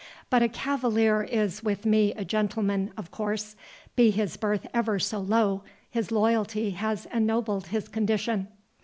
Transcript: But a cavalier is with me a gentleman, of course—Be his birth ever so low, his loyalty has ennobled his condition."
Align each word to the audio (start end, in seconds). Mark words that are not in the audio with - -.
But 0.31 0.41
a 0.41 0.49
cavalier 0.49 1.21
is 1.21 1.61
with 1.61 1.85
me 1.85 2.11
a 2.15 2.25
gentleman, 2.25 2.91
of 2.97 3.11
course—Be 3.11 4.09
his 4.09 4.35
birth 4.35 4.65
ever 4.73 4.97
so 4.97 5.19
low, 5.19 5.63
his 5.91 6.11
loyalty 6.11 6.71
has 6.71 7.05
ennobled 7.13 7.67
his 7.67 7.87
condition." 7.87 8.47